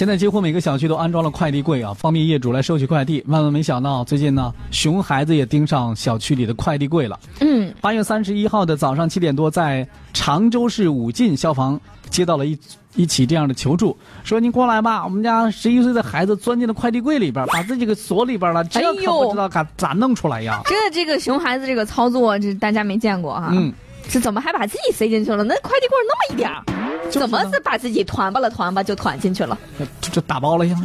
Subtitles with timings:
[0.00, 3.22] 现在几乎每个小区都安装了快递柜啊，方便业主来收取快递。
[3.26, 7.20] 万万没想到，最近呢，熊孩子也盯上小区里的快递柜了。
[7.40, 11.78] 嗯，八月三十一号的早上七点多，在常州市武进消防
[12.08, 12.58] 接到了一
[12.94, 13.94] 一起这样的求助，
[14.24, 20.62] 说您过来吧，我们家十一岁的孩子钻进了快递柜里边，把自己给锁里边了，这可不知道咋咋弄出来呀？
[20.64, 23.50] 这这个熊孩子这个操作，这大家没见过哈。
[23.52, 23.70] 嗯，
[24.08, 25.44] 这怎么还把自己塞进去了？
[25.44, 26.69] 那快递柜那么一点儿，就是
[27.10, 29.58] 怎么是把自己团吧了团吧就团进去了？
[30.00, 30.76] 就就打包了呀。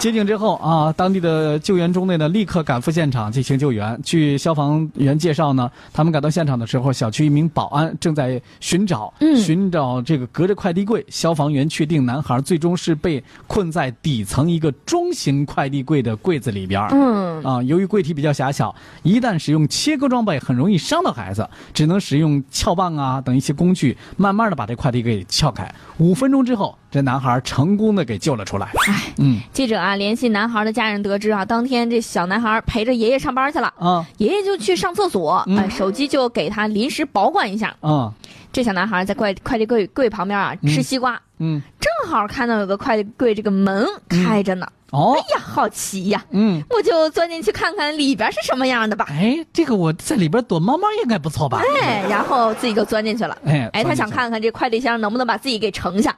[0.00, 4.00] 接警之后啊，当地的救援中队呢立刻赶赴现场进行救援。
[4.02, 11.04] 据消防员介绍呢，他们赶到现场的时候，小区一名保安正在寻找，嗯寻找这个隔着快递柜。
[11.10, 16.88] 消防员确定男孩最终是被困在底层一个中型快递柜的柜子里边儿。
[16.92, 25.70] 嗯，啊，由于柜体比较狭小，一旦使用切割装备，很容易伤到孩子，只能使用撬棒啊等一些工具，慢慢的把这快递给撬开。
[25.98, 28.66] 五分钟之后，这男孩成功的给救了出来。
[28.88, 33.72] 哎，嗯记者啊联系男孩的家人得知啊，当天这小男孩陪着爷爷上班去了。
[33.78, 37.74] 啊爷爷就去上厕所，嗯哎，手机就给他临时保管一下。
[37.80, 38.12] 啊
[38.52, 49.06] 这小男孩在快快递柜柜旁边啊吃西瓜，嗯正好看到有个快递柜这个门开着呢，哦哎呀，好奇呀，嗯，我就钻进去看看里边是什么样的吧。
[49.08, 51.62] 哎，这个我在里边躲猫猫应该不错吧？
[51.80, 53.38] 哎，然后自己就钻进去了。
[53.44, 56.12] 哎哎，他想看看这快递箱能不能把自己给盛下。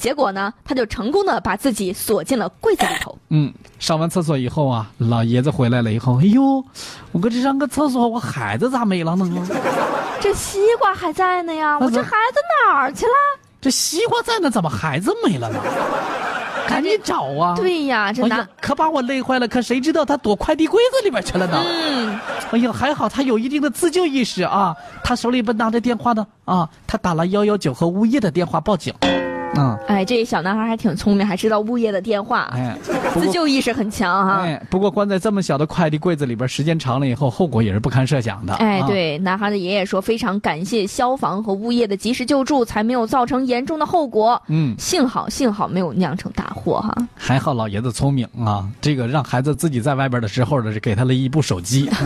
[0.00, 3.16] 结果呢，他就成功的把自己锁进了柜子里头。
[3.28, 6.64] 嗯，上完厕所以后啊，老爷子回来了以后，哎呦，
[7.12, 9.46] 我搁这上个厕所，我孩子咋没了呢？
[10.18, 13.12] 这西瓜还在呢呀，我这孩子哪儿去了？
[13.60, 15.60] 这西瓜在呢，怎么孩子没了呢？
[16.66, 17.54] 赶紧找啊！
[17.56, 19.46] 对呀，这拿哎，可把我累坏了。
[19.48, 21.62] 可谁知道他躲快递柜子里边去了呢？
[21.66, 22.18] 嗯，
[22.52, 28.94] 哎呀，还好他有一定的自救意识啊，他手里边拿着电话呢啊，他打了幺幺九和物业的电话报警。
[29.56, 32.76] 嗯，哎，这小男孩还挺聪明，还知道物业的电话，哎，
[33.14, 34.42] 自救意识很强哈。
[34.42, 38.54] 哎，不过关在这么小的快递柜子里边，时间长了以后，后果也是不堪设想的。
[38.54, 44.40] 哎，啊，对，男孩的爷爷说，非常感谢消防和物业的及时救助，才没有造成严重的后果。
[44.46, 46.94] 嗯，幸好，幸好没有酿成大祸哈。
[47.16, 51.90] 还好老爷子聪明啊，这个让孩子自己在外边的时候呢，是给他了一部手机。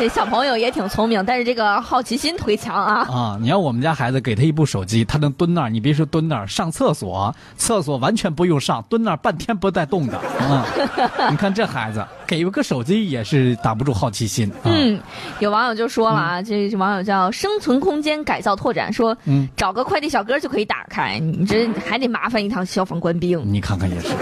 [0.00, 3.06] 这小朋友也挺聪明，但是这个好奇心忒强啊。
[3.12, 10.16] 啊，你要我们家孩子给他一部手机，他能蹲那儿，你别说蹲那儿，上厕所，厕所完全不用上，蹲那儿半天不带动的。
[10.16, 10.64] 啊，
[11.30, 14.50] 你看这孩子，给个手机也是挡不住好奇心。
[14.62, 14.98] 啊、嗯，
[15.38, 23.38] 有网友就说了啊，这网友叫生存空间改造拓展，说，嗯找个快递小哥就可以打开，你这还得麻烦一趟消防官兵。
[23.44, 24.14] 你看看也是，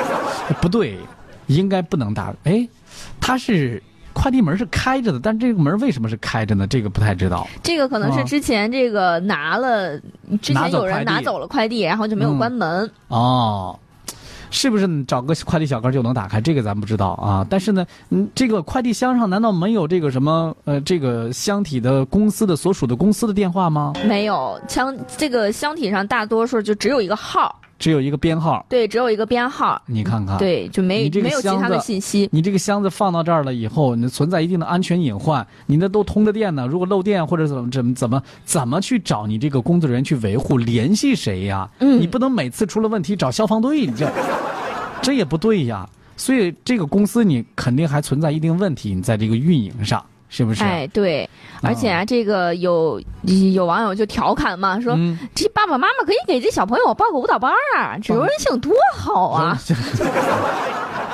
[0.60, 0.98] 不对，
[1.46, 2.34] 应该不能打。
[2.42, 2.68] 哎，
[3.20, 3.80] 他是
[4.20, 6.66] 快递门是开着的，但这个门为什么是开着呢？
[6.66, 7.46] 这个不太知道。
[7.62, 9.96] 这个可能是啊之前这个拿了，
[10.42, 12.90] 之前有人拿走了快递，然后就没有关门。
[13.06, 13.78] 哦，
[14.50, 16.40] 是不是找个快递小哥就能打开？
[16.40, 17.46] 这个咱不知道啊。
[17.48, 23.92] 但是呢，嗯，这个快递箱上难道没有这个什么呃，这个箱体的公司的所属的公司的电话吗？
[24.04, 28.64] 没有箱这个箱体上大多数就只有一个号，只有一个编号。
[28.68, 32.28] 对，只有一个编号，你看看，，对，就没你这没有其他的信息。
[32.32, 36.66] 你这个箱子放到这儿了以后，你存在一定的安全隐患，你那都通着电呢。
[36.66, 41.68] 如果漏电或者怎么怎么怎么怎么去找你这个工作人员去维护，联系谁呀？
[41.80, 44.10] 嗯你不能每次出了问题找消防队，你这
[45.00, 45.88] 这也不对呀。
[46.16, 50.62] 所以这个公司你肯定还存在一定问题，你在这个运营上是不是？
[50.62, 51.28] 哎，对，
[51.62, 53.00] 而且啊，这个有
[53.54, 59.58] 有网友就调侃嘛，说、嗯这爸爸妈妈可以给这小朋友报个舞蹈班啊，这柔韧性多好啊！
[59.64, 59.74] 这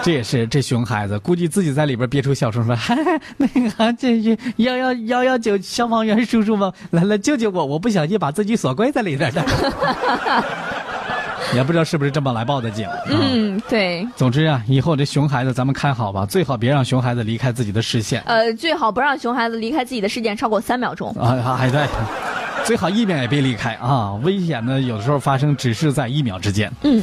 [0.02, 2.94] 这也是这熊孩子，估计自己在里边憋出笑声说：“嗨，
[3.38, 6.72] 那个这是幺幺幺幺九消防员叔叔吗？
[6.90, 7.64] 来来救救我！
[7.64, 9.42] 我不小心把自己锁柜子里边的。
[11.54, 12.86] ”也不知道是不是这么来报的警。
[12.86, 18.22] 啊、嗯，对，总之啊，以后这熊孩子咱们看好吧，最好别让熊孩子离开自己的视线。
[18.26, 21.10] 呃，最好不让熊孩子离开自己的视线超过三秒钟。
[21.12, 21.88] 啊，还在，
[22.64, 24.14] 最好一秒也别离开啊！
[24.22, 26.70] 危险呢，有的时候发生只是在一秒之间。
[26.82, 27.02] 嗯。